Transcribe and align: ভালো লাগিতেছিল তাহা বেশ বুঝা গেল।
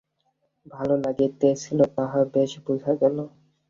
ভালো 0.65 0.93
লাগিতেছিল 1.03 1.79
তাহা 1.95 2.19
বেশ 2.33 2.51
বুঝা 2.65 2.91
গেল। 3.01 3.17